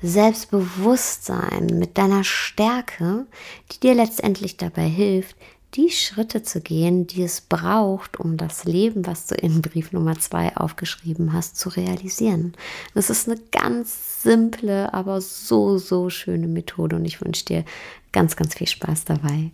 Selbstbewusstsein, 0.02 1.66
mit 1.66 1.98
deiner 1.98 2.24
Stärke, 2.24 3.26
die 3.70 3.80
dir 3.80 3.94
letztendlich 3.94 4.56
dabei 4.56 4.88
hilft, 4.88 5.36
die 5.74 5.90
Schritte 5.90 6.42
zu 6.42 6.60
gehen, 6.60 7.06
die 7.06 7.22
es 7.22 7.42
braucht, 7.42 8.18
um 8.18 8.36
das 8.36 8.64
Leben, 8.64 9.06
was 9.06 9.26
du 9.26 9.36
in 9.36 9.62
Brief 9.62 9.92
Nummer 9.92 10.18
zwei 10.18 10.56
aufgeschrieben 10.56 11.32
hast, 11.32 11.56
zu 11.56 11.68
realisieren. 11.68 12.54
Das 12.94 13.10
ist 13.10 13.28
eine 13.28 13.38
ganz 13.52 14.22
simple, 14.22 14.92
aber 14.92 15.20
so, 15.20 15.78
so 15.78 16.10
schöne 16.10 16.48
Methode 16.48 16.96
und 16.96 17.04
ich 17.04 17.20
wünsche 17.20 17.44
dir 17.44 17.64
ganz, 18.10 18.34
ganz 18.34 18.54
viel 18.54 18.66
Spaß 18.66 19.04
dabei. 19.04 19.52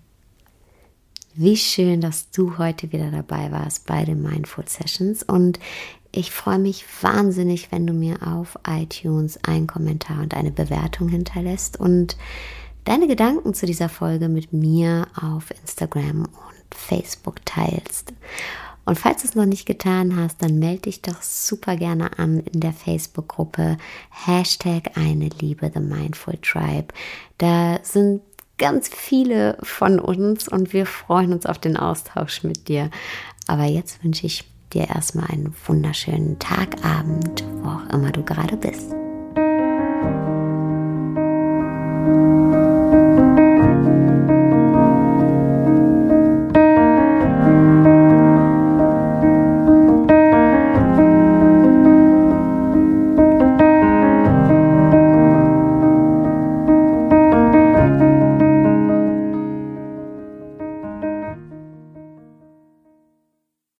Wie 1.39 1.59
schön, 1.59 2.01
dass 2.01 2.31
du 2.31 2.57
heute 2.57 2.93
wieder 2.93 3.11
dabei 3.11 3.53
warst 3.53 3.87
bei 3.87 4.07
den 4.07 4.23
Mindful 4.23 4.67
Sessions 4.67 5.23
und 5.23 5.61
ich 6.11 6.31
freue 6.31 6.59
mich 6.59 6.87
wahnsinnig, 7.03 7.71
wenn 7.71 7.87
du 7.87 7.93
mir 7.93 8.27
auf 8.27 8.59
iTunes 8.67 9.39
einen 9.45 9.67
Kommentar 9.67 10.23
und 10.23 10.33
eine 10.33 10.51
Bewertung 10.51 11.11
hinterlässt 11.11 11.79
und 11.79 12.17
deine 12.85 13.07
Gedanken 13.07 13.53
zu 13.53 13.67
dieser 13.67 13.91
Folge 13.91 14.31
mit 14.31 14.55
mir 14.55 15.09
auf 15.21 15.51
Instagram 15.51 16.21
und 16.23 16.75
Facebook 16.75 17.45
teilst. 17.45 18.15
Und 18.87 18.99
falls 18.99 19.21
du 19.21 19.29
es 19.29 19.35
noch 19.35 19.45
nicht 19.45 19.67
getan 19.67 20.17
hast, 20.17 20.41
dann 20.41 20.59
melde 20.59 20.83
dich 20.83 21.03
doch 21.03 21.21
super 21.21 21.77
gerne 21.77 22.19
an 22.19 22.41
in 22.41 22.61
der 22.61 22.73
Facebook-Gruppe 22.73 23.77
Hashtag 24.09 24.97
eine 24.97 25.29
Liebe 25.41 25.71
The 25.75 25.81
Mindful 25.81 26.39
Tribe. 26.41 26.95
Da 27.37 27.79
sind 27.83 28.23
ganz 28.59 28.89
viele 28.89 29.59
von 29.63 29.99
uns 29.99 30.49
und 30.49 30.73
wir 30.73 30.87
freuen 30.87 31.33
uns 31.33 31.47
auf 31.47 31.59
den 31.59 31.77
Austausch 31.77 32.43
mit 32.43 32.69
dir. 32.69 32.91
Aber 33.47 33.65
jetzt 33.65 34.03
wünsche 34.03 34.27
ich 34.27 34.45
dir 34.73 34.89
erstmal 34.89 35.31
einen 35.31 35.55
wunderschönen 35.67 36.39
Tag, 36.39 36.85
Abend, 36.85 37.45
wo 37.63 37.69
auch 37.69 37.95
immer 37.95 38.13
du 38.13 38.23
gerade 38.23 38.57
bist. 38.57 38.93